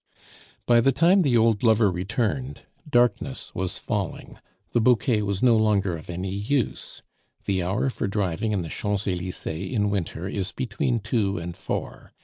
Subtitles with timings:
[0.65, 4.39] By the time the old lover returned, darkness was falling;
[4.71, 7.03] the bouquet was no longer of any use.
[7.45, 12.13] The hour for driving in the Champs Elysees in winter is between two and four.